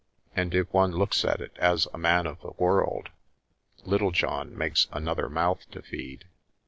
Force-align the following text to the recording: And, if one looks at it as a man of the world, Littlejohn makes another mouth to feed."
And, 0.35 0.55
if 0.55 0.73
one 0.73 0.93
looks 0.93 1.23
at 1.23 1.41
it 1.41 1.55
as 1.59 1.87
a 1.93 1.99
man 1.99 2.25
of 2.25 2.41
the 2.41 2.53
world, 2.57 3.09
Littlejohn 3.83 4.57
makes 4.57 4.87
another 4.91 5.29
mouth 5.29 5.69
to 5.69 5.83
feed." 5.83 6.25